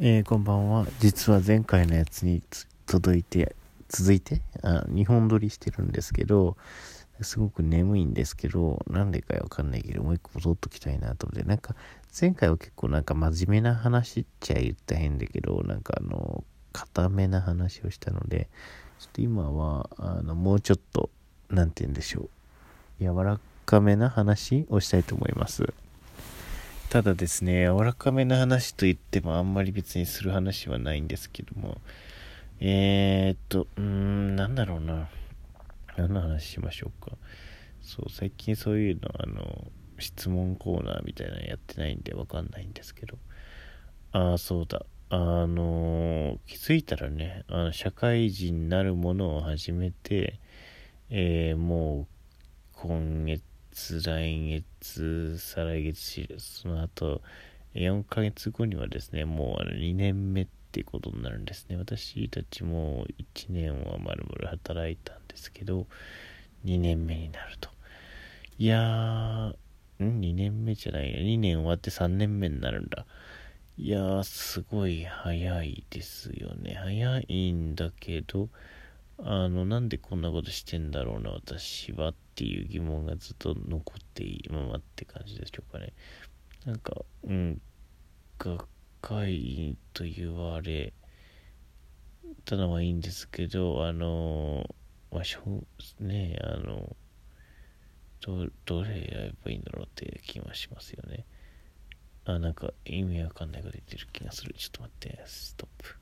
[0.00, 0.86] えー、こんばんは。
[1.00, 2.40] 実は前回のやつに
[2.86, 3.56] 届いて、
[3.88, 4.42] 続いて？
[4.62, 6.56] あ、2本撮りしてるんですけど、
[7.20, 11.74] すごく眠いんですけど、なんでかわかんないけど、もう一個戻っときたいなと思って、なんか、
[12.18, 18.46] 前回は結構なんか真面目な話っちゃ言った変だけど、なんかあの、固めな話をしたので、
[19.00, 21.10] ちょっと今は、あの、もうちょっと、
[21.50, 22.30] なんて言うんでしょ
[23.00, 23.02] う。
[23.02, 25.74] 柔らかめな話をしたいと思います。
[26.90, 31.76] ただですね、柔らかめな話と言ってもあんまり別にする話はないんですけども、
[32.60, 35.10] えー、っと、うーん、なんだろうな。
[35.98, 37.12] 何の話しましょうか。
[37.82, 43.18] そう、最近そういうの、あの、質問コーナーみたいなのやってないんでわかんないんですけど。
[44.12, 44.86] ああ、そうだ。
[45.10, 50.40] あの、気づいたらね、あの社会人になるものを始めて、
[51.10, 52.06] えー、もう、
[52.72, 57.22] 今月、来月、再来月、その後、
[57.74, 61.76] 4ヶ月後にはですね、もうあの2年目ってことになるんですね。
[61.76, 65.86] 私たちも1年はまるまる働いたんですけど、
[66.64, 67.70] 2年目になると。
[68.58, 73.06] いやー、ん ?2 年目じゃないや2年終わって3年目になるんだ。
[73.76, 76.74] いやー、すごい早いですよね。
[76.74, 78.48] 早いんだけど、
[79.18, 85.92] あの、なんでこんなことしてんだろうな、私はっていう疑問がずっと残っていままって感じでしょうかね。
[86.64, 87.60] なんか、うん、
[88.38, 88.68] 学
[89.02, 90.92] 会員と言われ
[92.44, 94.72] たのはいいんですけど、あの、
[95.10, 95.64] まあ、しょ
[95.98, 96.94] ねあの、
[98.20, 101.24] ど、どれやればいいんだろうって気がしますよね。
[102.24, 104.54] あ、なんか意味わかんないこと言ってる気がする。
[104.56, 105.96] ちょっと待って、ストップ。